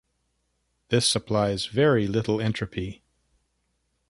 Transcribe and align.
This 0.89 1.07
supplies 1.07 1.67
very 1.67 2.07
little 2.07 2.41
entropy. 2.41 3.03